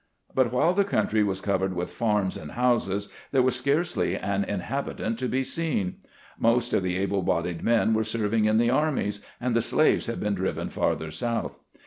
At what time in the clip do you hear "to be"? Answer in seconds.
5.19-5.43